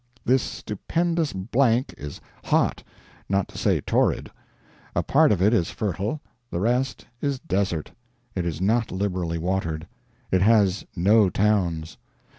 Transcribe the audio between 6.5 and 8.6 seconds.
rest is desert; it is